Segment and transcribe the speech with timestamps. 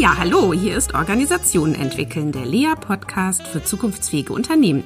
[0.00, 4.82] Ja, hallo, hier ist Organisationen entwickeln, der Lea-Podcast für zukunftsfähige Unternehmen.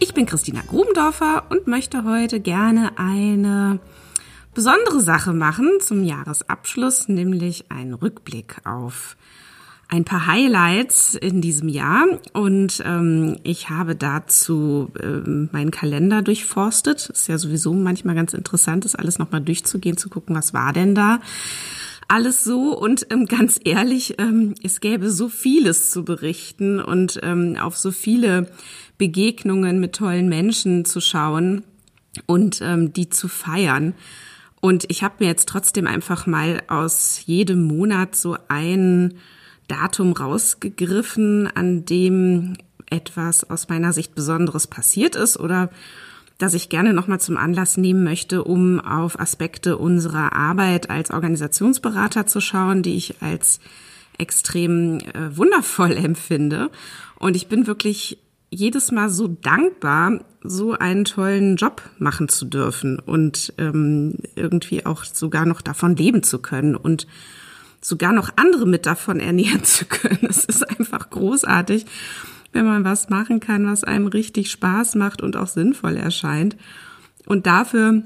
[0.00, 3.80] Ich bin Christina Grubendorfer und möchte heute gerne eine
[4.52, 9.16] besondere Sache machen zum Jahresabschluss, nämlich einen Rückblick auf
[9.88, 12.04] ein paar Highlights in diesem Jahr
[12.34, 17.08] und ähm, ich habe dazu ähm, meinen Kalender durchforstet.
[17.08, 20.94] Ist ja sowieso manchmal ganz interessant, das alles nochmal durchzugehen, zu gucken, was war denn
[20.94, 21.20] da
[22.08, 27.56] alles so und ähm, ganz ehrlich, ähm, es gäbe so vieles zu berichten und ähm,
[27.60, 28.50] auf so viele
[28.98, 31.64] Begegnungen mit tollen Menschen zu schauen
[32.26, 33.94] und ähm, die zu feiern.
[34.60, 39.14] Und ich habe mir jetzt trotzdem einfach mal aus jedem Monat so ein
[39.68, 42.56] Datum rausgegriffen, an dem
[42.90, 45.70] etwas aus meiner Sicht Besonderes passiert ist oder
[46.38, 52.26] das ich gerne nochmal zum Anlass nehmen möchte, um auf Aspekte unserer Arbeit als Organisationsberater
[52.26, 53.60] zu schauen, die ich als
[54.18, 56.70] extrem äh, wundervoll empfinde.
[57.18, 58.18] Und ich bin wirklich
[58.50, 65.04] jedes Mal so dankbar, so einen tollen Job machen zu dürfen und ähm, irgendwie auch
[65.04, 67.06] sogar noch davon leben zu können und
[67.80, 70.26] sogar noch andere mit davon ernähren zu können.
[70.28, 71.86] Es ist einfach großartig
[72.54, 76.56] wenn man was machen kann, was einem richtig Spaß macht und auch sinnvoll erscheint.
[77.26, 78.02] Und dafür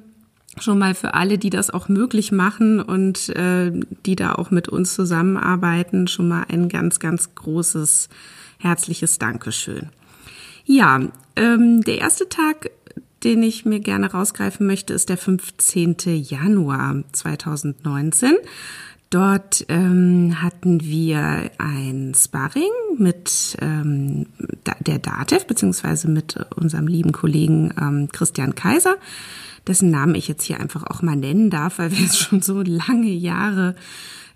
[0.62, 3.70] schon mal für alle, die das auch möglich machen und äh,
[4.06, 8.08] die da auch mit uns zusammenarbeiten, schon mal ein ganz, ganz großes,
[8.58, 9.90] herzliches Dankeschön.
[10.64, 11.00] Ja,
[11.36, 12.70] ähm, der erste Tag,
[13.24, 15.96] den ich mir gerne rausgreifen möchte, ist der 15.
[16.06, 18.34] Januar 2019.
[19.10, 24.26] Dort ähm, hatten wir ein Sparring mit ähm,
[24.86, 28.96] der DATEV beziehungsweise mit unserem lieben Kollegen ähm, Christian Kaiser,
[29.66, 32.60] dessen Namen ich jetzt hier einfach auch mal nennen darf, weil wir jetzt schon so
[32.60, 33.76] lange Jahre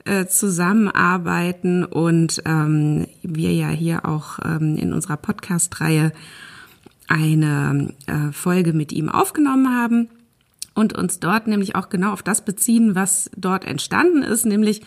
[0.06, 6.12] äh, zusammenarbeiten und ähm, wir ja hier auch ähm, in unserer Podcast-Reihe
[7.08, 10.08] eine äh, Folge mit ihm aufgenommen haben
[10.74, 14.82] und uns dort nämlich auch genau auf das beziehen, was dort entstanden ist, nämlich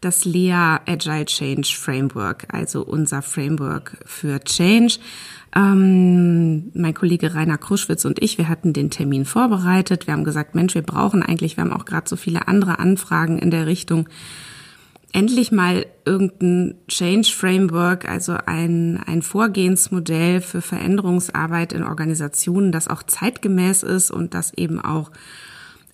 [0.00, 4.98] das Lea Agile Change Framework, also unser Framework für Change.
[5.56, 10.06] Ähm, mein Kollege Rainer Kruschwitz und ich, wir hatten den Termin vorbereitet.
[10.06, 13.38] Wir haben gesagt, Mensch, wir brauchen eigentlich, wir haben auch gerade so viele andere Anfragen
[13.38, 14.08] in der Richtung
[15.12, 23.02] endlich mal irgendein Change Framework, also ein, ein Vorgehensmodell für Veränderungsarbeit in Organisationen, das auch
[23.02, 25.10] zeitgemäß ist und das eben auch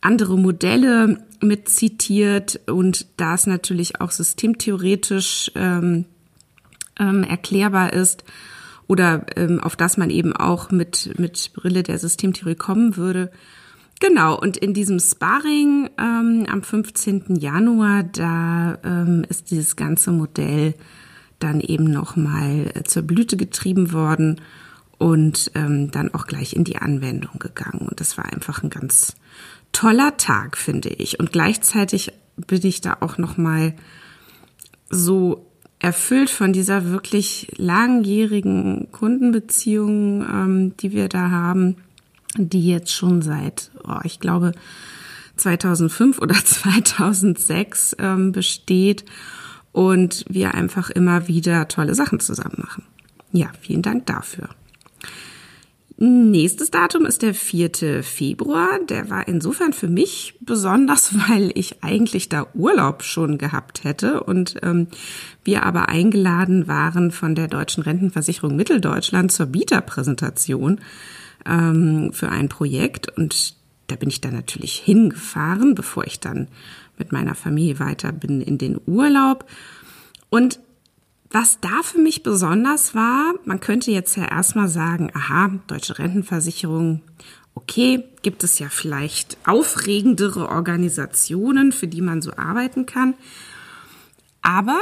[0.00, 6.04] andere Modelle mit zitiert und das natürlich auch systemtheoretisch ähm,
[6.98, 8.24] ähm, erklärbar ist
[8.86, 13.30] oder ähm, auf das man eben auch mit, mit Brille der Systemtheorie kommen würde.
[14.06, 17.36] Genau, und in diesem Sparring ähm, am 15.
[17.36, 20.74] Januar, da ähm, ist dieses ganze Modell
[21.38, 24.42] dann eben nochmal äh, zur Blüte getrieben worden
[24.98, 27.88] und ähm, dann auch gleich in die Anwendung gegangen.
[27.88, 29.14] Und das war einfach ein ganz
[29.72, 31.18] toller Tag, finde ich.
[31.18, 33.72] Und gleichzeitig bin ich da auch nochmal
[34.90, 35.46] so
[35.78, 41.76] erfüllt von dieser wirklich langjährigen Kundenbeziehung, ähm, die wir da haben
[42.36, 44.52] die jetzt schon seit, oh, ich glaube,
[45.36, 49.04] 2005 oder 2006 ähm, besteht
[49.72, 52.84] und wir einfach immer wieder tolle Sachen zusammen machen.
[53.32, 54.48] Ja, vielen Dank dafür.
[55.96, 58.02] Nächstes Datum ist der 4.
[58.02, 58.80] Februar.
[58.88, 64.56] Der war insofern für mich besonders, weil ich eigentlich da Urlaub schon gehabt hätte und
[64.62, 64.88] ähm,
[65.44, 70.80] wir aber eingeladen waren von der Deutschen Rentenversicherung Mitteldeutschland zur Bieterpräsentation
[71.46, 73.08] ähm, für ein Projekt.
[73.16, 73.56] Und
[73.86, 76.48] da bin ich dann natürlich hingefahren, bevor ich dann
[76.98, 79.44] mit meiner Familie weiter bin in den Urlaub.
[80.30, 80.60] Und
[81.30, 87.02] was da für mich besonders war, man könnte jetzt ja erstmal sagen, aha, deutsche Rentenversicherung,
[87.56, 93.14] okay, gibt es ja vielleicht aufregendere Organisationen, für die man so arbeiten kann.
[94.42, 94.78] Aber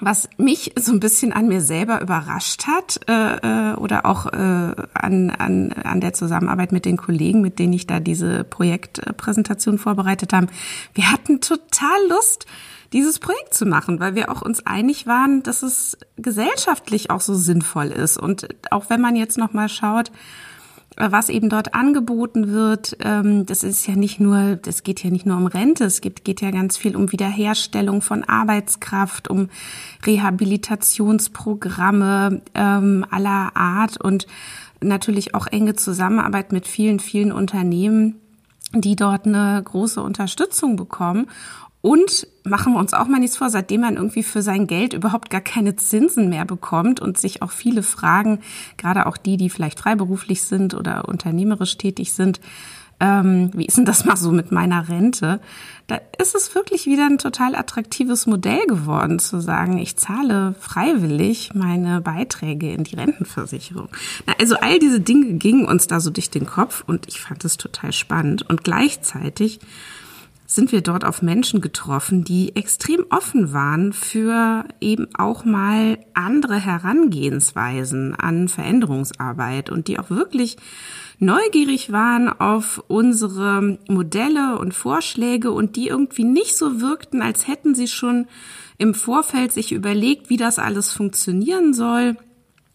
[0.00, 4.74] was mich so ein bisschen an mir selber überrascht hat äh, äh, oder auch äh,
[4.94, 10.32] an, an, an der Zusammenarbeit mit den Kollegen, mit denen ich da diese Projektpräsentation vorbereitet
[10.32, 10.48] habe,
[10.94, 12.46] wir hatten total Lust,
[12.92, 17.34] dieses Projekt zu machen, weil wir auch uns einig waren, dass es gesellschaftlich auch so
[17.34, 18.16] sinnvoll ist.
[18.16, 20.12] Und auch wenn man jetzt noch mal schaut,
[20.96, 25.26] was eben dort angeboten wird, ähm, das ist ja nicht nur, das geht ja nicht
[25.26, 29.50] nur um Rente, es geht, geht ja ganz viel um Wiederherstellung von Arbeitskraft, um
[30.04, 34.26] Rehabilitationsprogramme ähm, aller Art und
[34.82, 38.16] natürlich auch enge Zusammenarbeit mit vielen, vielen Unternehmen
[38.72, 41.28] die dort eine große Unterstützung bekommen.
[41.80, 45.30] Und machen wir uns auch mal nichts vor, seitdem man irgendwie für sein Geld überhaupt
[45.30, 48.40] gar keine Zinsen mehr bekommt und sich auch viele Fragen,
[48.76, 52.40] gerade auch die, die vielleicht freiberuflich sind oder unternehmerisch tätig sind,
[52.98, 55.40] ähm, wie ist denn das mal so mit meiner Rente?
[55.86, 61.54] Da ist es wirklich wieder ein total attraktives Modell geworden, zu sagen, ich zahle freiwillig
[61.54, 63.90] meine Beiträge in die Rentenversicherung.
[64.26, 67.44] Na, also all diese Dinge gingen uns da so durch den Kopf und ich fand
[67.44, 68.48] es total spannend.
[68.48, 69.60] Und gleichzeitig
[70.46, 76.56] sind wir dort auf Menschen getroffen, die extrem offen waren für eben auch mal andere
[76.56, 80.56] Herangehensweisen an Veränderungsarbeit und die auch wirklich
[81.18, 87.74] neugierig waren auf unsere Modelle und Vorschläge und die irgendwie nicht so wirkten, als hätten
[87.74, 88.26] sie schon
[88.78, 92.16] im Vorfeld sich überlegt, wie das alles funktionieren soll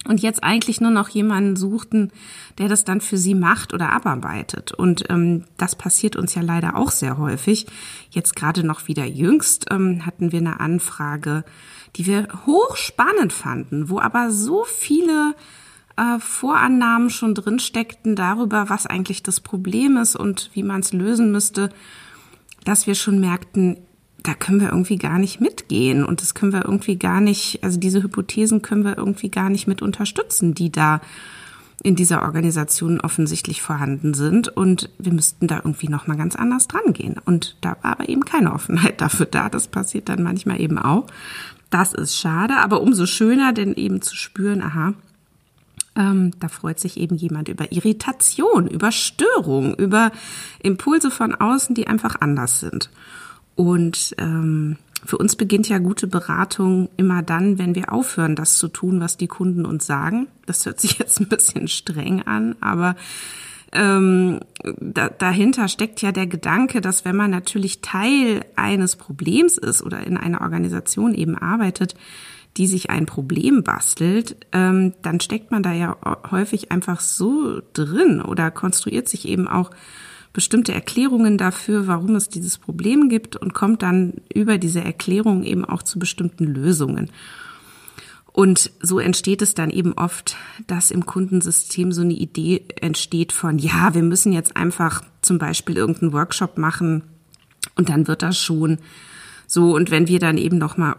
[0.08, 2.10] und jetzt eigentlich nur noch jemanden suchten,
[2.58, 4.72] der das dann für sie macht oder abarbeitet.
[4.72, 7.66] Und ähm, das passiert uns ja leider auch sehr häufig.
[8.10, 11.44] Jetzt gerade noch wieder jüngst ähm, hatten wir eine Anfrage,
[11.96, 15.34] die wir hochspannend fanden, wo aber so viele
[15.96, 20.92] äh, Vorannahmen schon drin steckten darüber, was eigentlich das Problem ist und wie man es
[20.92, 21.70] lösen müsste,
[22.64, 23.78] dass wir schon merkten,
[24.22, 27.78] da können wir irgendwie gar nicht mitgehen und das können wir irgendwie gar nicht, also
[27.78, 31.00] diese Hypothesen können wir irgendwie gar nicht mit unterstützen, die da
[31.82, 36.68] in dieser Organisation offensichtlich vorhanden sind und wir müssten da irgendwie noch mal ganz anders
[36.68, 39.48] dran gehen und da war aber eben keine Offenheit dafür da.
[39.48, 41.06] Das passiert dann manchmal eben auch.
[41.70, 44.94] Das ist schade, aber umso schöner, denn eben zu spüren, aha,
[45.96, 50.12] ähm, da freut sich eben jemand über Irritation, über Störung, über
[50.62, 52.90] Impulse von außen, die einfach anders sind.
[53.54, 58.68] Und ähm, für uns beginnt ja gute Beratung immer dann, wenn wir aufhören, das zu
[58.68, 60.28] tun, was die Kunden uns sagen.
[60.46, 62.96] Das hört sich jetzt ein bisschen streng an, aber
[63.72, 69.82] ähm, da, dahinter steckt ja der Gedanke, dass wenn man natürlich Teil eines Problems ist
[69.82, 71.94] oder in einer Organisation eben arbeitet,
[72.58, 75.96] die sich ein Problem bastelt, ähm, dann steckt man da ja
[76.30, 79.70] häufig einfach so drin oder konstruiert sich eben auch
[80.32, 85.64] bestimmte Erklärungen dafür, warum es dieses Problem gibt und kommt dann über diese Erklärung eben
[85.64, 87.10] auch zu bestimmten Lösungen.
[88.32, 90.36] Und so entsteht es dann eben oft,
[90.66, 95.76] dass im Kundensystem so eine Idee entsteht von, ja, wir müssen jetzt einfach zum Beispiel
[95.76, 97.02] irgendeinen Workshop machen
[97.76, 98.78] und dann wird das schon
[99.46, 99.74] so.
[99.74, 100.96] Und wenn wir dann eben nochmal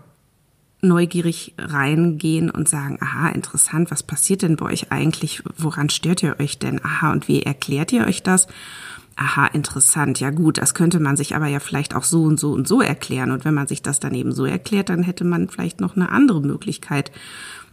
[0.82, 5.42] neugierig reingehen und sagen, aha, interessant, was passiert denn bei euch eigentlich?
[5.58, 6.84] Woran stört ihr euch denn?
[6.84, 8.48] Aha, und wie erklärt ihr euch das?
[9.16, 10.20] Aha, interessant.
[10.20, 12.82] Ja gut, das könnte man sich aber ja vielleicht auch so und so und so
[12.82, 13.32] erklären.
[13.32, 16.10] Und wenn man sich das dann eben so erklärt, dann hätte man vielleicht noch eine
[16.10, 17.12] andere Möglichkeit,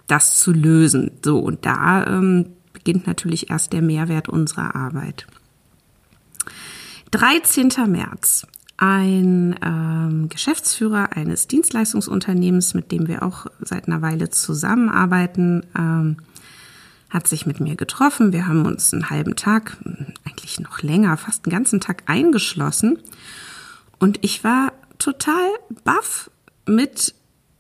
[0.07, 1.13] das zu lösen.
[1.25, 5.27] So, und da ähm, beginnt natürlich erst der Mehrwert unserer Arbeit.
[7.13, 7.71] 13.
[7.89, 8.47] März
[8.81, 16.17] ein ähm, Geschäftsführer eines Dienstleistungsunternehmens, mit dem wir auch seit einer Weile zusammenarbeiten, ähm,
[17.11, 18.33] hat sich mit mir getroffen.
[18.33, 19.77] Wir haben uns einen halben Tag,
[20.41, 22.99] eigentlich noch länger, fast einen ganzen Tag eingeschlossen.
[23.99, 25.49] Und ich war total
[25.85, 26.31] baff
[26.67, 27.15] mit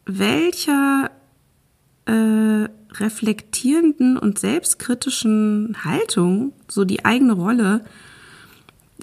[0.06, 1.10] welcher
[2.06, 7.84] äh, reflektierenden und selbstkritischen Haltung so die eigene Rolle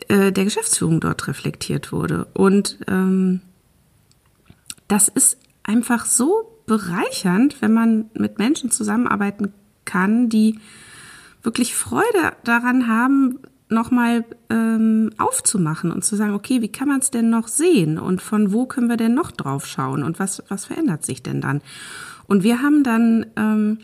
[0.07, 2.27] äh, der Geschäftsführung dort reflektiert wurde.
[2.33, 3.41] Und ähm,
[4.87, 9.53] das ist einfach so bereichernd, wenn man mit Menschen zusammenarbeiten
[9.85, 10.59] kann, die
[11.43, 17.11] wirklich Freude daran haben, nochmal ähm, aufzumachen und zu sagen, okay, wie kann man es
[17.11, 20.65] denn noch sehen und von wo können wir denn noch drauf schauen und was, was
[20.65, 21.61] verändert sich denn dann?
[22.27, 23.79] Und wir haben dann ähm,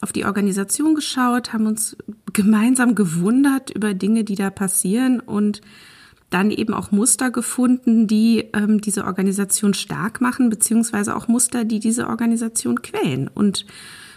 [0.00, 1.96] auf die Organisation geschaut, haben uns
[2.32, 5.60] gemeinsam gewundert über Dinge, die da passieren und
[6.30, 11.80] dann eben auch Muster gefunden, die ähm, diese Organisation stark machen, beziehungsweise auch Muster, die
[11.80, 13.66] diese Organisation quälen und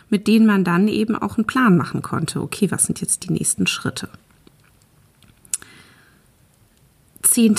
[0.10, 2.42] mit denen man dann eben auch einen Plan machen konnte.
[2.42, 4.10] Okay, was sind jetzt die nächsten Schritte?
[7.32, 7.56] 10.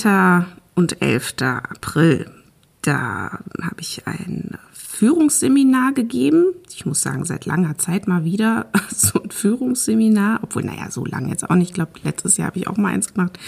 [0.74, 1.34] und 11.
[1.40, 2.30] April,
[2.82, 6.52] da habe ich ein Führungsseminar gegeben.
[6.70, 11.30] Ich muss sagen, seit langer Zeit mal wieder so ein Führungsseminar, obwohl, naja, so lange
[11.30, 11.70] jetzt auch nicht.
[11.70, 13.38] Ich glaube, letztes Jahr habe ich auch mal eins gemacht.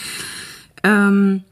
[0.83, 1.45] Ähm,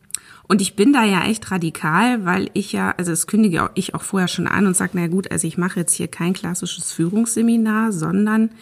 [0.48, 4.02] und ich bin da ja echt radikal, weil ich ja, also das kündige ich auch
[4.02, 7.92] vorher schon an und sage, na gut, also ich mache jetzt hier kein klassisches Führungsseminar,
[7.92, 8.52] sondern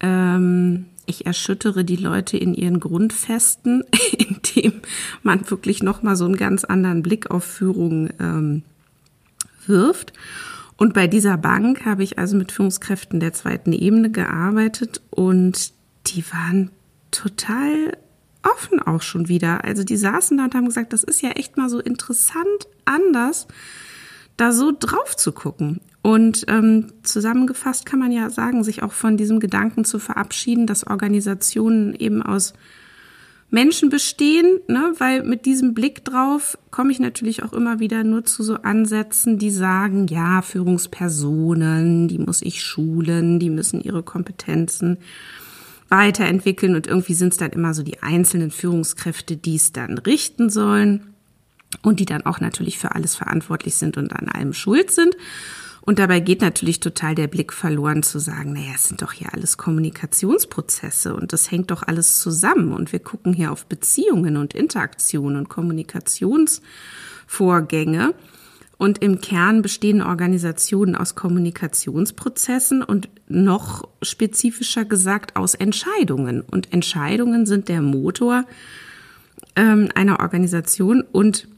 [0.00, 3.84] ähm, ich erschüttere die Leute in ihren Grundfesten,
[4.18, 4.80] indem
[5.22, 8.62] man wirklich nochmal so einen ganz anderen Blick auf Führung ähm,
[9.66, 10.12] wirft.
[10.76, 15.72] Und bei dieser Bank habe ich also mit Führungskräften der zweiten Ebene gearbeitet und
[16.06, 16.70] die waren
[17.10, 17.96] total
[18.42, 19.64] offen auch schon wieder.
[19.64, 23.48] Also die saßen da und haben gesagt, das ist ja echt mal so interessant anders,
[24.36, 25.80] da so drauf zu gucken.
[26.08, 30.86] Und ähm, zusammengefasst kann man ja sagen, sich auch von diesem Gedanken zu verabschieden, dass
[30.86, 32.54] Organisationen eben aus
[33.50, 34.94] Menschen bestehen, ne?
[34.96, 39.38] weil mit diesem Blick drauf komme ich natürlich auch immer wieder nur zu so Ansätzen,
[39.38, 44.96] die sagen, ja, Führungspersonen, die muss ich schulen, die müssen ihre Kompetenzen
[45.90, 50.48] weiterentwickeln und irgendwie sind es dann immer so die einzelnen Führungskräfte, die es dann richten
[50.48, 51.12] sollen
[51.82, 55.14] und die dann auch natürlich für alles verantwortlich sind und an allem schuld sind.
[55.88, 59.32] Und dabei geht natürlich total der Blick verloren zu sagen, naja, es sind doch hier
[59.32, 64.52] alles Kommunikationsprozesse und das hängt doch alles zusammen und wir gucken hier auf Beziehungen und
[64.52, 68.12] Interaktionen und Kommunikationsvorgänge.
[68.76, 76.42] Und im Kern bestehen Organisationen aus Kommunikationsprozessen und noch spezifischer gesagt aus Entscheidungen.
[76.42, 78.44] Und Entscheidungen sind der Motor
[79.56, 81.48] ähm, einer Organisation und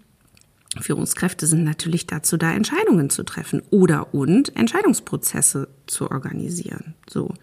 [0.78, 6.94] Führungskräfte sind natürlich dazu da, Entscheidungen zu treffen oder und Entscheidungsprozesse zu organisieren.
[7.08, 7.34] So.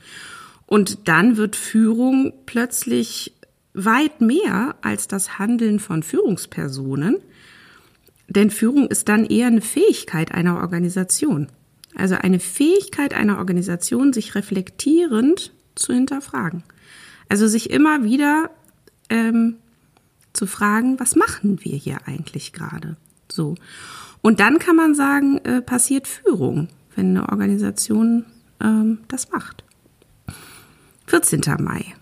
[0.66, 3.34] Und dann wird Führung plötzlich
[3.74, 7.18] weit mehr als das Handeln von Führungspersonen,
[8.30, 11.48] denn Führung ist dann eher eine Fähigkeit einer Organisation.
[11.96, 16.64] Also eine Fähigkeit einer Organisation, sich reflektierend zu hinterfragen.
[17.30, 18.52] Also sich immer wieder
[19.10, 19.56] ähm,
[20.34, 22.98] zu fragen, was machen wir hier eigentlich gerade?
[23.32, 23.56] So.
[24.22, 28.26] Und dann kann man sagen, äh, passiert Führung, wenn eine Organisation
[28.62, 29.64] ähm, das macht.
[31.08, 31.42] 14.
[31.60, 31.94] Mai.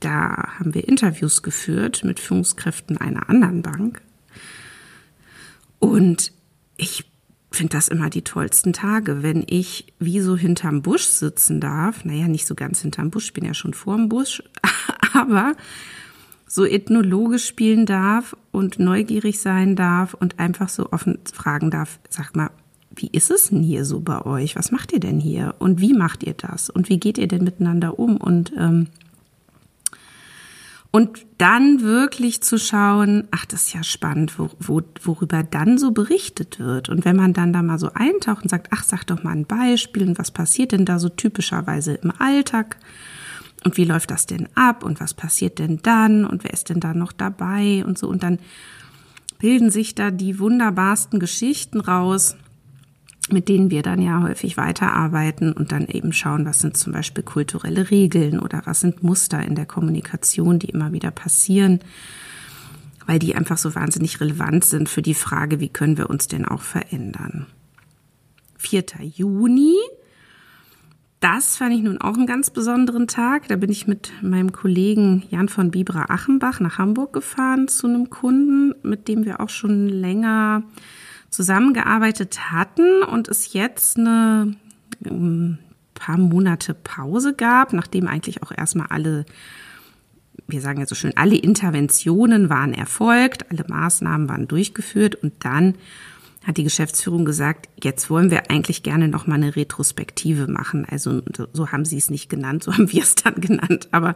[0.00, 4.02] Da haben wir Interviews geführt mit Führungskräften einer anderen Bank.
[5.78, 6.32] Und
[6.76, 7.04] ich
[7.52, 12.04] finde das immer die tollsten Tage, wenn ich wie so hinterm Busch sitzen darf.
[12.04, 14.42] Naja, nicht so ganz hinterm Busch, ich bin ja schon vorm Busch,
[15.12, 15.54] aber
[16.52, 22.36] so ethnologisch spielen darf und neugierig sein darf und einfach so offen fragen darf, sag
[22.36, 22.50] mal,
[22.94, 24.54] wie ist es denn hier so bei euch?
[24.54, 25.54] Was macht ihr denn hier?
[25.60, 26.68] Und wie macht ihr das?
[26.68, 28.18] Und wie geht ihr denn miteinander um?
[28.18, 28.88] Und, ähm,
[30.90, 35.92] und dann wirklich zu schauen, ach, das ist ja spannend, wo, wo, worüber dann so
[35.92, 36.90] berichtet wird.
[36.90, 39.46] Und wenn man dann da mal so eintaucht und sagt, ach, sag doch mal ein
[39.46, 42.76] Beispiel und was passiert denn da so typischerweise im Alltag?
[43.64, 46.80] Und wie läuft das denn ab und was passiert denn dann und wer ist denn
[46.80, 48.08] da noch dabei und so.
[48.08, 48.38] Und dann
[49.38, 52.36] bilden sich da die wunderbarsten Geschichten raus,
[53.30, 57.22] mit denen wir dann ja häufig weiterarbeiten und dann eben schauen, was sind zum Beispiel
[57.22, 61.80] kulturelle Regeln oder was sind Muster in der Kommunikation, die immer wieder passieren,
[63.06, 66.44] weil die einfach so wahnsinnig relevant sind für die Frage, wie können wir uns denn
[66.44, 67.46] auch verändern.
[68.58, 68.84] 4.
[69.02, 69.74] Juni
[71.22, 73.46] das fand ich nun auch einen ganz besonderen Tag.
[73.48, 78.10] Da bin ich mit meinem Kollegen Jan von Bibra Achenbach nach Hamburg gefahren zu einem
[78.10, 80.64] Kunden, mit dem wir auch schon länger
[81.30, 84.56] zusammengearbeitet hatten und es jetzt eine
[85.04, 85.58] ein ähm,
[85.94, 89.24] paar Monate Pause gab, nachdem eigentlich auch erstmal alle
[90.48, 95.76] wir sagen ja so schön, alle Interventionen waren erfolgt, alle Maßnahmen waren durchgeführt und dann
[96.44, 100.86] hat die Geschäftsführung gesagt, jetzt wollen wir eigentlich gerne noch mal eine Retrospektive machen.
[100.90, 101.22] Also
[101.52, 103.88] so haben sie es nicht genannt, so haben wir es dann genannt.
[103.92, 104.14] Aber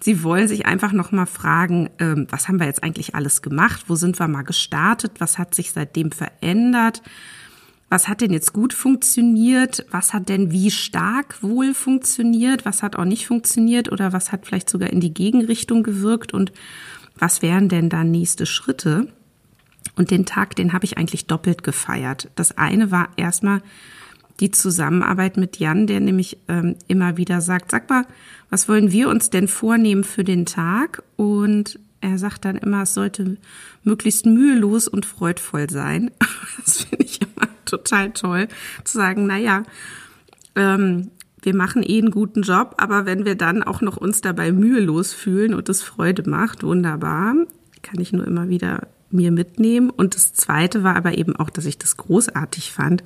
[0.00, 3.84] sie wollen sich einfach noch mal fragen, ähm, was haben wir jetzt eigentlich alles gemacht?
[3.88, 5.12] Wo sind wir mal gestartet?
[5.18, 7.02] Was hat sich seitdem verändert?
[7.88, 9.86] Was hat denn jetzt gut funktioniert?
[9.90, 12.64] Was hat denn wie stark wohl funktioniert?
[12.64, 13.90] Was hat auch nicht funktioniert?
[13.92, 16.34] Oder was hat vielleicht sogar in die Gegenrichtung gewirkt?
[16.34, 16.52] Und
[17.16, 19.08] was wären denn da nächste Schritte?
[19.96, 22.30] Und den Tag, den habe ich eigentlich doppelt gefeiert.
[22.34, 23.62] Das eine war erstmal
[24.40, 28.04] die Zusammenarbeit mit Jan, der nämlich ähm, immer wieder sagt, sag mal,
[28.50, 31.02] was wollen wir uns denn vornehmen für den Tag?
[31.16, 33.36] Und er sagt dann immer, es sollte
[33.84, 36.10] möglichst mühelos und freudvoll sein.
[36.64, 38.48] Das finde ich immer total toll,
[38.84, 39.64] zu sagen, na ja,
[40.54, 41.10] ähm,
[41.42, 45.12] wir machen eh einen guten Job, aber wenn wir dann auch noch uns dabei mühelos
[45.12, 47.34] fühlen und es Freude macht, wunderbar,
[47.82, 49.90] kann ich nur immer wieder mir mitnehmen.
[49.90, 53.02] Und das Zweite war aber eben auch, dass ich das großartig fand,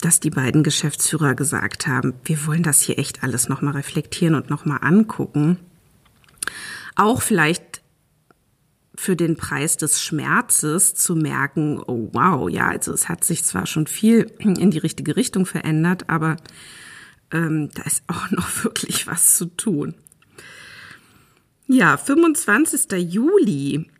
[0.00, 4.50] dass die beiden Geschäftsführer gesagt haben, wir wollen das hier echt alles nochmal reflektieren und
[4.50, 5.58] nochmal angucken.
[6.94, 7.82] Auch vielleicht
[8.94, 13.66] für den Preis des Schmerzes zu merken, oh wow, ja, also es hat sich zwar
[13.66, 16.36] schon viel in die richtige Richtung verändert, aber
[17.30, 19.94] ähm, da ist auch noch wirklich was zu tun.
[21.66, 22.92] Ja, 25.
[23.12, 23.90] Juli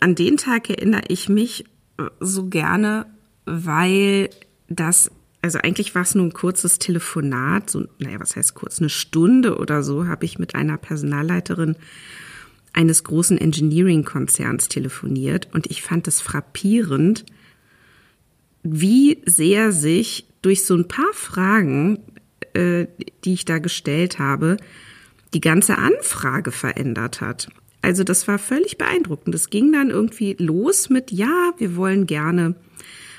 [0.00, 1.64] an den Tag erinnere ich mich
[1.98, 3.06] äh, so gerne,
[3.46, 4.30] weil
[4.68, 5.10] das,
[5.42, 9.58] also eigentlich war es nur ein kurzes Telefonat, so, naja, was heißt kurz, eine Stunde
[9.58, 11.76] oder so, habe ich mit einer Personalleiterin
[12.72, 17.24] eines großen Engineering-Konzerns telefoniert und ich fand es frappierend,
[18.62, 21.98] wie sehr sich durch so ein paar Fragen,
[22.52, 22.86] äh,
[23.24, 24.56] die ich da gestellt habe,
[25.34, 27.48] die ganze Anfrage verändert hat.
[27.82, 29.34] Also das war völlig beeindruckend.
[29.34, 32.54] Es ging dann irgendwie los mit, ja, wir wollen gerne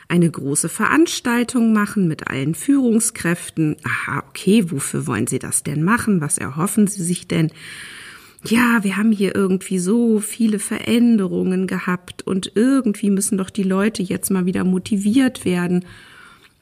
[0.08, 3.78] eine große Veranstaltung machen mit allen Führungskräften.
[3.84, 6.20] Aha, okay, wofür wollen Sie das denn machen?
[6.20, 7.50] Was erhoffen Sie sich denn?
[8.44, 14.04] Ja, wir haben hier irgendwie so viele Veränderungen gehabt und irgendwie müssen doch die Leute
[14.04, 15.86] jetzt mal wieder motiviert werden.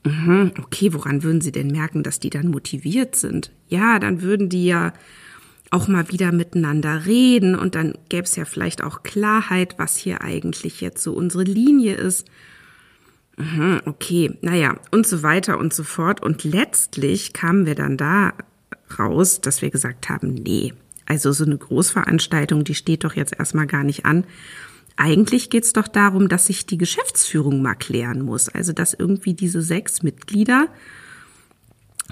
[0.04, 3.52] Mhm, okay, woran würden Sie denn merken, dass die dann motiviert sind?
[3.68, 4.94] Ja, dann würden die ja
[5.72, 10.22] auch mal wieder miteinander reden und dann gäbe es ja vielleicht auch Klarheit, was hier
[10.22, 12.28] eigentlich jetzt so unsere Linie ist.
[13.38, 16.22] Mhm, okay, naja, und so weiter und so fort.
[16.22, 18.34] Und letztlich kamen wir dann da
[18.98, 20.74] raus, dass wir gesagt haben, nee,
[21.06, 24.26] also so eine Großveranstaltung, die steht doch jetzt erstmal gar nicht an.
[24.98, 28.50] Eigentlich geht's doch darum, dass sich die Geschäftsführung mal klären muss.
[28.50, 30.68] Also dass irgendwie diese sechs Mitglieder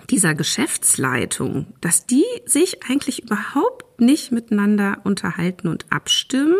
[0.10, 6.58] dieser Geschäftsleitung, dass die sich eigentlich überhaupt nicht miteinander unterhalten und abstimmen,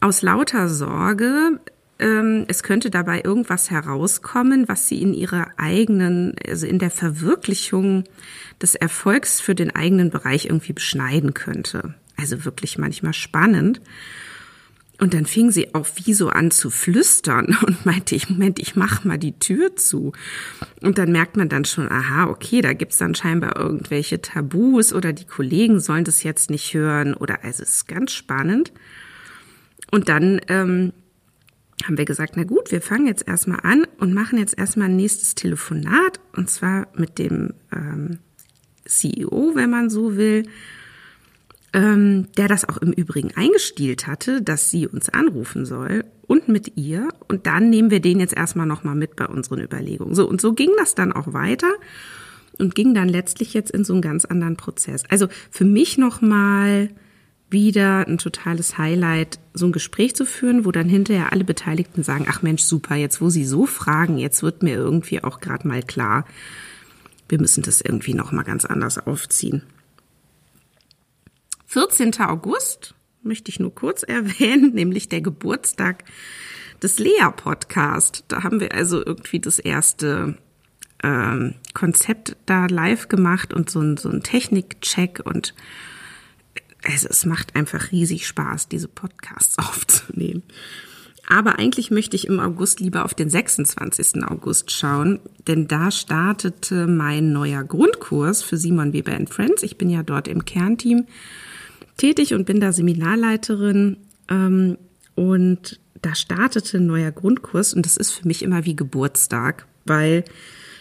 [0.00, 1.60] aus lauter Sorge,
[1.98, 8.04] ähm, es könnte dabei irgendwas herauskommen, was sie in ihrer eigenen, also in der Verwirklichung
[8.60, 11.94] des Erfolgs für den eigenen Bereich irgendwie beschneiden könnte.
[12.16, 13.80] Also wirklich manchmal spannend.
[15.02, 18.76] Und dann fing sie auch wie so an zu flüstern und meinte, ich, Moment, ich
[18.76, 20.12] mach mal die Tür zu.
[20.80, 25.12] Und dann merkt man dann schon, aha, okay, da gibt's dann scheinbar irgendwelche Tabus oder
[25.12, 28.72] die Kollegen sollen das jetzt nicht hören oder also es ist ganz spannend.
[29.90, 30.92] Und dann ähm,
[31.84, 34.94] haben wir gesagt, na gut, wir fangen jetzt erstmal an und machen jetzt erstmal ein
[34.94, 38.20] nächstes Telefonat und zwar mit dem ähm,
[38.84, 40.44] CEO, wenn man so will
[41.72, 46.76] ähm, der das auch im Übrigen eingestielt hatte, dass sie uns anrufen soll und mit
[46.76, 47.08] ihr.
[47.28, 50.14] Und dann nehmen wir den jetzt erstmal nochmal mit bei unseren Überlegungen.
[50.14, 51.72] So, und so ging das dann auch weiter
[52.58, 55.04] und ging dann letztlich jetzt in so einen ganz anderen Prozess.
[55.08, 56.90] Also für mich nochmal
[57.48, 62.26] wieder ein totales Highlight, so ein Gespräch zu führen, wo dann hinterher alle Beteiligten sagen,
[62.28, 65.82] ach Mensch, super, jetzt wo Sie so fragen, jetzt wird mir irgendwie auch gerade mal
[65.82, 66.24] klar,
[67.28, 69.62] wir müssen das irgendwie nochmal ganz anders aufziehen.
[71.72, 72.20] 14.
[72.20, 76.04] August möchte ich nur kurz erwähnen, nämlich der Geburtstag
[76.82, 78.24] des Lea-Podcast.
[78.28, 80.36] Da haben wir also irgendwie das erste
[81.02, 85.54] ähm, Konzept da live gemacht und so ein, so ein Technikcheck und
[86.84, 90.42] also es macht einfach riesig Spaß, diese Podcasts aufzunehmen.
[91.26, 94.24] Aber eigentlich möchte ich im August lieber auf den 26.
[94.26, 99.62] August schauen, denn da startete mein neuer Grundkurs für Simon Weber Friends.
[99.62, 101.06] Ich bin ja dort im Kernteam
[101.96, 103.96] tätig und bin da Seminarleiterin.
[104.28, 104.78] Ähm,
[105.14, 110.24] und da startete ein neuer Grundkurs und das ist für mich immer wie Geburtstag, weil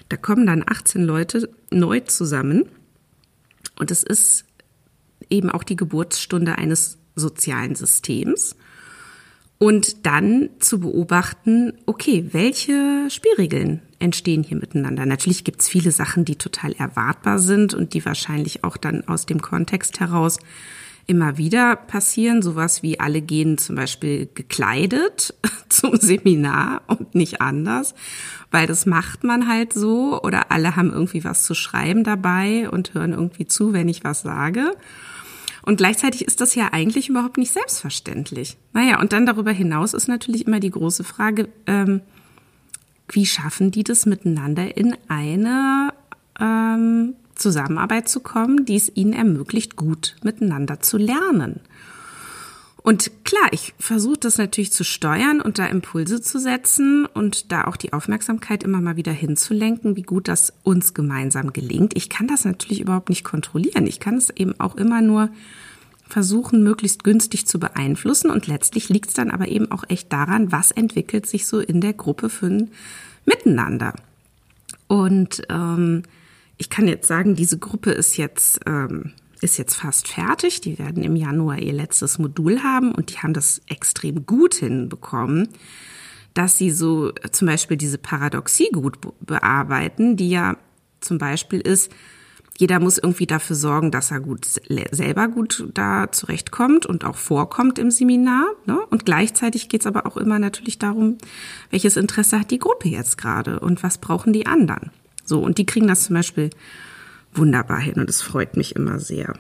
[0.09, 2.65] da kommen dann 18 Leute neu zusammen
[3.79, 4.45] und es ist
[5.29, 8.55] eben auch die Geburtsstunde eines sozialen Systems.
[9.57, 15.05] Und dann zu beobachten, okay, welche Spielregeln entstehen hier miteinander?
[15.05, 19.39] Natürlich gibt's viele Sachen, die total erwartbar sind und die wahrscheinlich auch dann aus dem
[19.39, 20.39] Kontext heraus
[21.07, 22.41] immer wieder passieren.
[22.41, 25.33] Sowas wie alle gehen zum Beispiel gekleidet
[25.69, 27.95] zum Seminar und nicht anders,
[28.51, 32.93] weil das macht man halt so oder alle haben irgendwie was zu schreiben dabei und
[32.93, 34.71] hören irgendwie zu, wenn ich was sage.
[35.63, 38.57] Und gleichzeitig ist das ja eigentlich überhaupt nicht selbstverständlich.
[38.73, 42.01] Naja, und dann darüber hinaus ist natürlich immer die große Frage, ähm,
[43.09, 45.93] wie schaffen die das miteinander in eine
[46.39, 51.61] ähm, Zusammenarbeit zu kommen, die es ihnen ermöglicht, gut miteinander zu lernen.
[52.83, 57.65] Und klar, ich versuche das natürlich zu steuern und da Impulse zu setzen und da
[57.65, 61.95] auch die Aufmerksamkeit immer mal wieder hinzulenken, wie gut das uns gemeinsam gelingt.
[61.95, 63.85] Ich kann das natürlich überhaupt nicht kontrollieren.
[63.85, 65.29] Ich kann es eben auch immer nur
[66.07, 68.31] versuchen, möglichst günstig zu beeinflussen.
[68.31, 71.81] Und letztlich liegt es dann aber eben auch echt daran, was entwickelt sich so in
[71.81, 72.71] der Gruppe für ein
[73.25, 73.93] Miteinander.
[74.87, 76.01] Und ähm,
[76.61, 80.61] ich kann jetzt sagen, diese Gruppe ist jetzt, ähm, ist jetzt fast fertig.
[80.61, 85.49] Die werden im Januar ihr letztes Modul haben und die haben das extrem gut hinbekommen,
[86.35, 90.55] dass sie so zum Beispiel diese Paradoxie gut bearbeiten, die ja
[90.99, 91.91] zum Beispiel ist,
[92.59, 94.45] jeder muss irgendwie dafür sorgen, dass er gut
[94.91, 98.45] selber gut da zurechtkommt und auch vorkommt im Seminar.
[98.67, 98.79] Ne?
[98.91, 101.17] Und gleichzeitig geht es aber auch immer natürlich darum,
[101.71, 104.91] welches Interesse hat die Gruppe jetzt gerade und was brauchen die anderen.
[105.31, 106.49] So, und die kriegen das zum Beispiel
[107.33, 109.33] wunderbar hin und es freut mich immer sehr.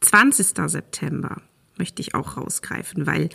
[0.00, 0.70] 20.
[0.70, 1.42] September
[1.76, 3.30] möchte ich auch rausgreifen, weil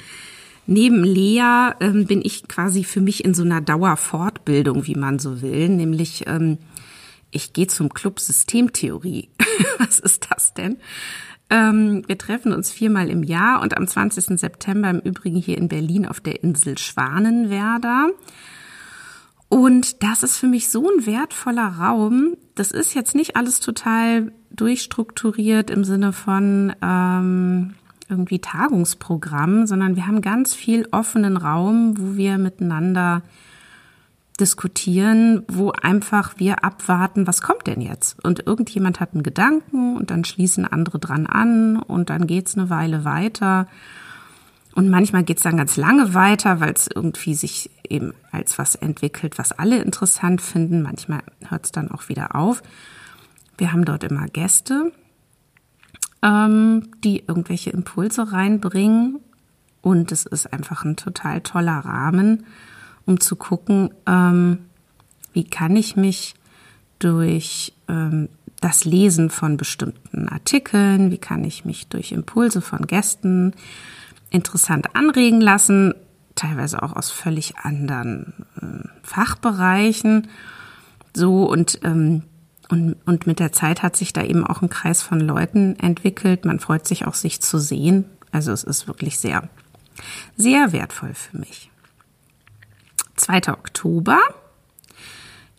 [0.65, 5.41] neben Lea ähm, bin ich quasi für mich in so einer Dauerfortbildung, wie man so
[5.41, 6.58] will, nämlich ähm,
[7.32, 9.28] ich gehe zum Club Systemtheorie.
[9.78, 10.78] Was ist das denn?
[11.49, 14.39] Ähm, wir treffen uns viermal im Jahr und am 20.
[14.39, 18.12] September im Übrigen hier in Berlin auf der Insel Schwanenwerder.
[19.50, 22.38] Und das ist für mich so ein wertvoller Raum.
[22.54, 27.74] Das ist jetzt nicht alles total durchstrukturiert im Sinne von ähm,
[28.08, 33.24] irgendwie Tagungsprogramm, sondern wir haben ganz viel offenen Raum, wo wir miteinander
[34.40, 38.24] diskutieren, wo einfach wir abwarten, was kommt denn jetzt?
[38.24, 42.70] Und irgendjemand hat einen Gedanken und dann schließen andere dran an und dann geht's eine
[42.70, 43.68] Weile weiter.
[44.76, 49.38] Und manchmal geht's dann ganz lange weiter, weil es irgendwie sich eben als was entwickelt,
[49.38, 50.82] was alle interessant finden.
[50.82, 52.62] Manchmal hört's dann auch wieder auf.
[53.58, 54.91] Wir haben dort immer Gäste,
[56.21, 59.19] ähm, die irgendwelche Impulse reinbringen.
[59.82, 62.45] Und es ist einfach ein total toller Rahmen
[63.10, 64.60] um zu gucken, ähm,
[65.34, 66.36] wie kann ich mich
[66.99, 68.30] durch ähm,
[68.62, 73.54] das Lesen von bestimmten Artikeln, wie kann ich mich durch Impulse von Gästen
[74.30, 75.95] interessant anregen lassen,
[76.39, 80.28] teilweise auch aus völlig anderen äh, Fachbereichen.
[81.15, 82.23] So und, ähm,
[82.69, 86.45] und, und mit der Zeit hat sich da eben auch ein Kreis von Leuten entwickelt.
[86.45, 88.06] Man freut sich auch, sich zu sehen.
[88.32, 89.49] Also es ist wirklich sehr,
[90.38, 91.71] sehr wertvoll für mich.
[93.15, 93.49] 2.
[93.49, 94.19] Oktober.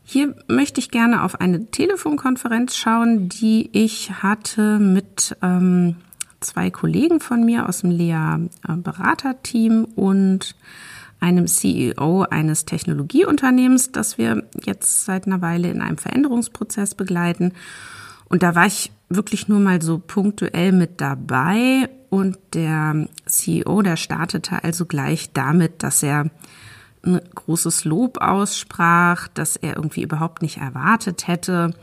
[0.05, 5.97] Hier möchte ich gerne auf eine Telefonkonferenz schauen, die ich hatte mit ähm,
[6.41, 10.55] zwei Kollegen von mir aus dem Lea-Beraterteam und
[11.21, 17.53] einem CEO eines Technologieunternehmens, das wir jetzt seit einer Weile in einem Veränderungsprozess begleiten.
[18.29, 23.97] Und da war ich wirklich nur mal so punktuell mit dabei und der CEO, der
[23.97, 26.31] startete also gleich damit, dass er
[27.03, 31.75] ein großes Lob aussprach, dass er irgendwie überhaupt nicht erwartet hätte,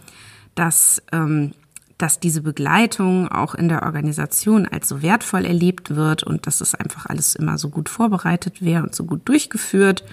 [0.56, 1.54] dass, ähm,
[1.98, 6.76] dass diese Begleitung auch in der Organisation als so wertvoll erlebt wird und dass es
[6.76, 10.04] einfach alles immer so gut vorbereitet wäre und so gut durchgeführt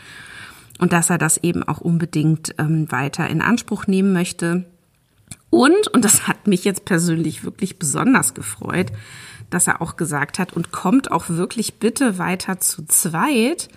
[0.79, 4.65] und dass er das eben auch unbedingt ähm, weiter in Anspruch nehmen möchte.
[5.51, 8.91] Und, und das hat mich jetzt persönlich wirklich besonders gefreut,
[9.51, 13.69] dass er auch gesagt hat, und kommt auch wirklich bitte weiter zu zweit,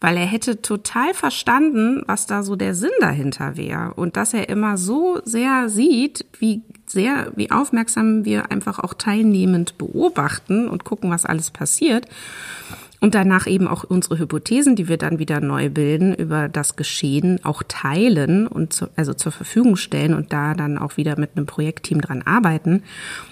[0.00, 3.94] weil er hätte total verstanden, was da so der Sinn dahinter wäre.
[3.94, 9.78] Und dass er immer so sehr sieht, wie sehr, wie aufmerksam wir einfach auch teilnehmend
[9.78, 12.06] beobachten und gucken, was alles passiert
[13.00, 17.44] und danach eben auch unsere Hypothesen, die wir dann wieder neu bilden, über das Geschehen
[17.44, 21.46] auch teilen und zu, also zur Verfügung stellen und da dann auch wieder mit einem
[21.46, 22.82] Projektteam dran arbeiten.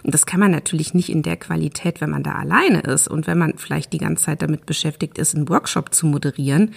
[0.02, 3.26] Und das kann man natürlich nicht in der Qualität, wenn man da alleine ist und
[3.26, 6.72] wenn man vielleicht die ganze Zeit damit beschäftigt ist, einen Workshop zu moderieren.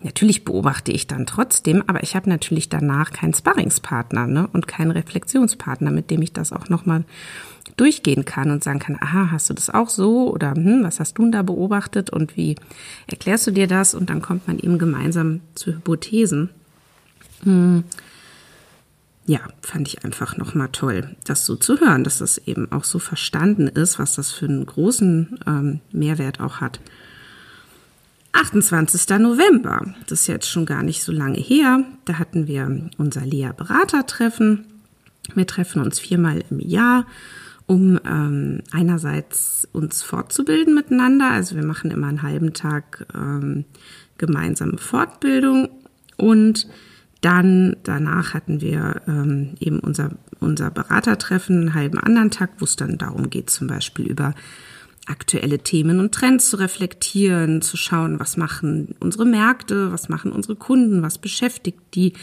[0.00, 4.92] Natürlich beobachte ich dann trotzdem, aber ich habe natürlich danach keinen Sparringspartner ne, und keinen
[4.92, 7.04] Reflexionspartner, mit dem ich das auch nochmal
[7.80, 11.14] durchgehen kann und sagen kann, aha, hast du das auch so oder hm, was hast
[11.14, 12.56] du da beobachtet und wie
[13.06, 13.94] erklärst du dir das?
[13.94, 16.50] Und dann kommt man eben gemeinsam zu Hypothesen.
[17.44, 17.84] Hm.
[19.26, 22.98] Ja, fand ich einfach nochmal toll, das so zu hören, dass das eben auch so
[22.98, 26.80] verstanden ist, was das für einen großen ähm, Mehrwert auch hat.
[28.32, 29.18] 28.
[29.18, 34.64] November, das ist jetzt schon gar nicht so lange her, da hatten wir unser Lea-Beratertreffen.
[35.34, 37.04] Wir treffen uns viermal im Jahr
[37.68, 41.30] um ähm, einerseits uns fortzubilden miteinander.
[41.30, 43.66] Also wir machen immer einen halben Tag ähm,
[44.16, 45.68] gemeinsame Fortbildung
[46.16, 46.66] und
[47.20, 52.76] dann danach hatten wir ähm, eben unser, unser Beratertreffen, einen halben anderen Tag, wo es
[52.76, 54.34] dann darum geht, zum Beispiel über
[55.06, 60.56] aktuelle Themen und Trends zu reflektieren, zu schauen, was machen unsere Märkte, was machen unsere
[60.56, 62.14] Kunden, was beschäftigt die,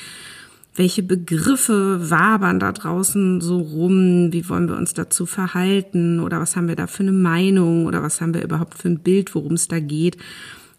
[0.76, 6.20] welche Begriffe wabern da draußen so rum, wie wollen wir uns dazu verhalten?
[6.20, 7.86] Oder was haben wir da für eine Meinung?
[7.86, 10.18] Oder was haben wir überhaupt für ein Bild, worum es da geht.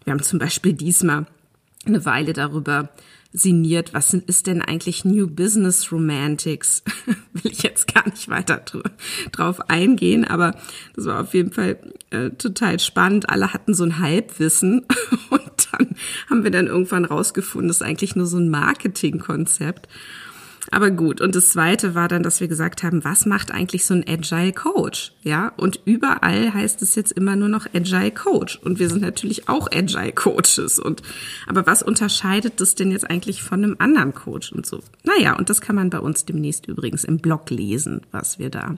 [0.03, 1.25] Wir haben zum Beispiel diesmal
[1.85, 2.89] eine Weile darüber
[3.33, 6.83] sinniert, was ist denn eigentlich New Business Romantics?
[7.33, 8.63] Will ich jetzt gar nicht weiter
[9.31, 10.55] drauf eingehen, aber
[10.95, 11.77] das war auf jeden Fall
[12.09, 13.29] äh, total spannend.
[13.29, 14.85] Alle hatten so ein Halbwissen
[15.29, 15.95] und dann
[16.29, 19.87] haben wir dann irgendwann rausgefunden, das ist eigentlich nur so ein Marketingkonzept.
[20.71, 23.93] Aber gut, und das zweite war dann, dass wir gesagt haben, was macht eigentlich so
[23.93, 25.13] ein Agile Coach?
[25.23, 28.57] Ja, und überall heißt es jetzt immer nur noch Agile Coach.
[28.57, 30.79] Und wir sind natürlich auch Agile Coaches.
[30.79, 31.01] Und,
[31.47, 34.81] aber was unterscheidet das denn jetzt eigentlich von einem anderen Coach und so?
[35.03, 38.75] Naja, und das kann man bei uns demnächst übrigens im Blog lesen, was wir da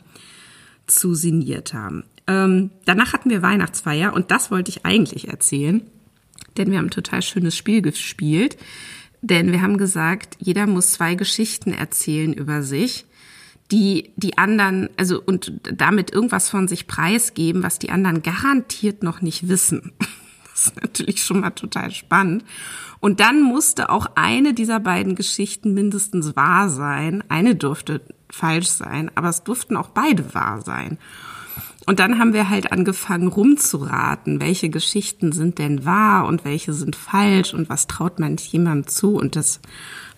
[0.86, 2.04] zu signiert haben.
[2.28, 5.82] Ähm, danach hatten wir Weihnachtsfeier und das wollte ich eigentlich erzählen,
[6.58, 8.58] denn wir haben ein total schönes Spiel gespielt.
[9.22, 13.06] Denn wir haben gesagt, jeder muss zwei Geschichten erzählen über sich,
[13.72, 19.22] die die anderen, also und damit irgendwas von sich preisgeben, was die anderen garantiert noch
[19.22, 19.92] nicht wissen.
[20.52, 22.44] Das ist natürlich schon mal total spannend.
[23.00, 27.24] Und dann musste auch eine dieser beiden Geschichten mindestens wahr sein.
[27.30, 30.98] Eine durfte falsch sein, aber es durften auch beide wahr sein.
[31.90, 36.96] Und dann haben wir halt angefangen rumzuraten, welche Geschichten sind denn wahr und welche sind
[36.96, 39.16] falsch und was traut man jemandem zu.
[39.16, 39.60] Und das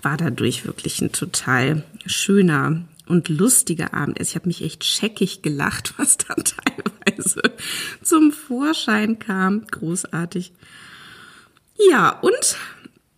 [0.01, 4.19] war dadurch wirklich ein total schöner und lustiger Abend.
[4.19, 7.41] Also ich habe mich echt scheckig gelacht, was da teilweise
[8.03, 9.65] zum Vorschein kam.
[9.65, 10.51] Großartig.
[11.89, 12.57] Ja, und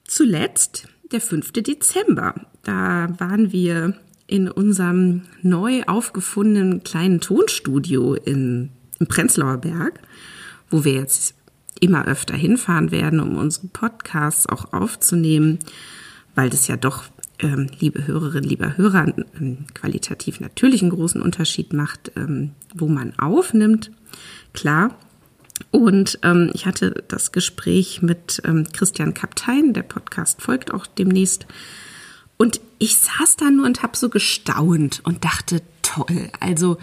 [0.03, 1.53] zuletzt der 5.
[1.53, 2.35] Dezember.
[2.61, 3.95] Da waren wir
[4.33, 9.99] in unserem neu aufgefundenen kleinen Tonstudio in, im Prenzlauer Berg,
[10.71, 11.35] wo wir jetzt
[11.79, 15.59] immer öfter hinfahren werden, um unsere Podcasts auch aufzunehmen,
[16.33, 17.03] weil das ja doch
[17.37, 23.13] ähm, liebe Hörerinnen, lieber Hörer, ähm, qualitativ natürlich einen großen Unterschied macht, ähm, wo man
[23.19, 23.91] aufnimmt.
[24.53, 24.97] Klar.
[25.69, 31.45] Und ähm, ich hatte das Gespräch mit ähm, Christian Kaptein, der Podcast folgt auch demnächst.
[32.37, 36.29] Und ich saß da nur und habe so gestaunt und dachte, toll.
[36.41, 36.77] Also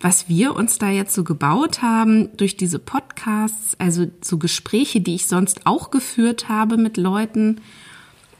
[0.00, 5.16] was wir uns da jetzt so gebaut haben durch diese Podcasts, also so Gespräche, die
[5.16, 7.60] ich sonst auch geführt habe mit Leuten,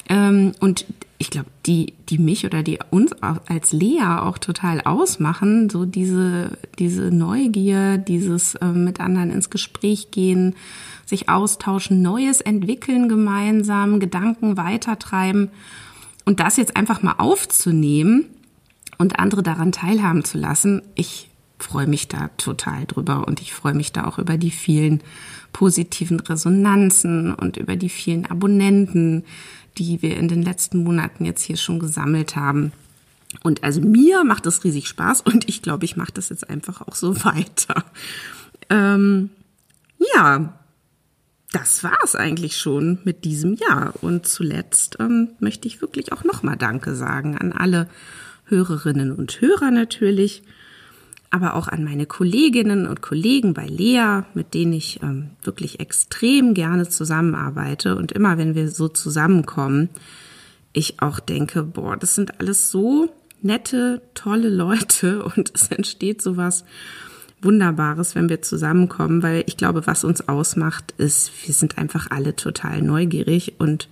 [0.09, 0.87] ähm, und
[1.19, 3.13] ich glaube, die, die mich oder die uns
[3.49, 10.13] als Lea auch total ausmachen, so diese, diese Neugier, dieses äh, mit anderen ins Gespräch
[10.13, 10.55] gehen,
[11.05, 15.51] sich austauschen, Neues entwickeln gemeinsam, Gedanken weitertreiben
[16.25, 18.27] und das jetzt einfach mal aufzunehmen
[18.99, 23.75] und andere daran teilhaben zu lassen, ich freue mich da total drüber und ich freue
[23.75, 25.03] mich da auch über die vielen
[25.53, 29.25] positiven Resonanzen und über die vielen Abonnenten,
[29.79, 32.73] die wir in den letzten Monaten jetzt hier schon gesammelt haben.
[33.43, 36.83] Und also mir macht das riesig Spaß und ich glaube, ich mache das jetzt einfach
[36.83, 37.85] auch so weiter.
[38.69, 39.31] Ähm,
[40.15, 40.55] ja,
[41.53, 43.95] das war es eigentlich schon mit diesem Jahr.
[44.01, 47.89] Und zuletzt ähm, möchte ich wirklich auch nochmal Danke sagen an alle
[48.47, 50.43] Hörerinnen und Hörer natürlich
[51.33, 56.53] aber auch an meine Kolleginnen und Kollegen bei Lea, mit denen ich ähm, wirklich extrem
[56.53, 57.97] gerne zusammenarbeite.
[57.97, 59.89] Und immer wenn wir so zusammenkommen,
[60.75, 63.09] ich auch denke, boah, das sind alles so
[63.41, 66.65] nette, tolle Leute und es entsteht sowas
[67.43, 72.37] Wunderbares, wenn wir zusammenkommen, weil ich glaube, was uns ausmacht, ist, wir sind einfach alle
[72.37, 73.89] total neugierig und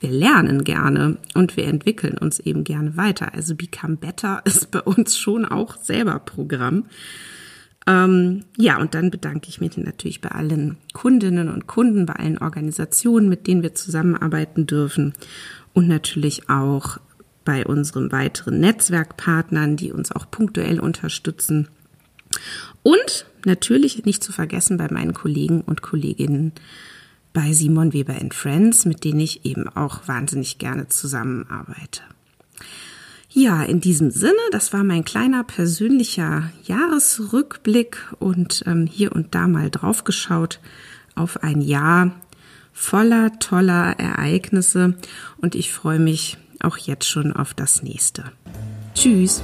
[0.00, 3.34] wir lernen gerne und wir entwickeln uns eben gerne weiter.
[3.34, 6.86] Also Become Better ist bei uns schon auch selber Programm.
[7.86, 12.38] Ähm, ja, und dann bedanke ich mich natürlich bei allen Kundinnen und Kunden, bei allen
[12.38, 15.14] Organisationen, mit denen wir zusammenarbeiten dürfen
[15.72, 16.98] und natürlich auch
[17.44, 21.68] bei unseren weiteren Netzwerkpartnern, die uns auch punktuell unterstützen.
[22.82, 26.52] Und natürlich nicht zu vergessen bei meinen Kollegen und Kolleginnen
[27.32, 32.02] bei Simon Weber Friends, mit denen ich eben auch wahnsinnig gerne zusammenarbeite.
[33.30, 39.48] Ja, in diesem Sinne, das war mein kleiner persönlicher Jahresrückblick und ähm, hier und da
[39.48, 40.60] mal draufgeschaut
[41.14, 42.12] auf ein Jahr
[42.74, 44.94] voller toller Ereignisse
[45.38, 48.24] und ich freue mich auch jetzt schon auf das nächste.
[48.94, 49.42] Tschüss.